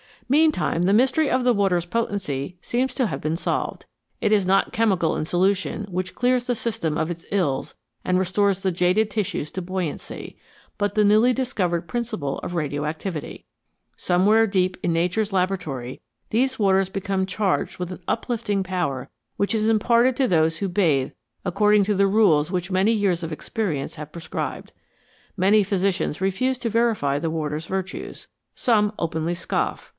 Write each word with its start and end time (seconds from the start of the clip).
Meantime 0.27 0.83
the 0.83 0.93
mystery 0.93 1.29
of 1.29 1.43
the 1.43 1.53
water's 1.53 1.85
potency 1.85 2.57
seems 2.61 2.95
to 2.95 3.05
have 3.07 3.19
been 3.19 3.35
solved. 3.35 3.85
It 4.21 4.31
is 4.31 4.45
not 4.47 4.71
chemical 4.71 5.15
in 5.17 5.25
solution 5.25 5.83
which 5.91 6.15
clears 6.15 6.45
the 6.45 6.55
system 6.55 6.97
of 6.97 7.11
its 7.11 7.25
ills 7.31 7.75
and 8.05 8.17
restores 8.17 8.61
the 8.61 8.71
jaded 8.71 9.11
tissues 9.11 9.51
to 9.51 9.61
buoyancy, 9.61 10.37
but 10.77 10.95
the 10.95 11.03
newly 11.03 11.33
discovered 11.33 11.85
principle 11.85 12.39
of 12.39 12.55
radioactivity. 12.55 13.45
Somewhere 13.97 14.47
deep 14.47 14.77
in 14.81 14.93
Nature's 14.93 15.33
laboratory 15.33 16.01
these 16.29 16.57
waters 16.57 16.87
become 16.89 17.25
charged 17.27 17.77
with 17.77 17.91
an 17.91 18.01
uplifting 18.07 18.63
power 18.63 19.09
which 19.35 19.53
is 19.53 19.67
imparted 19.69 20.15
to 20.15 20.27
those 20.29 20.59
who 20.59 20.69
bathe 20.69 21.11
according 21.43 21.83
to 21.83 21.93
the 21.93 22.07
rules 22.07 22.49
which 22.49 22.71
many 22.71 22.93
years 22.93 23.21
of 23.21 23.33
experience 23.33 23.95
have 23.95 24.13
prescribed. 24.13 24.71
Many 25.37 25.61
physicians 25.63 26.21
refuse 26.21 26.57
to 26.59 26.69
verify 26.69 27.19
the 27.19 27.29
waters' 27.29 27.67
virtues; 27.67 28.29
some 28.55 28.93
openly 28.97 29.35
scoff. 29.35 29.89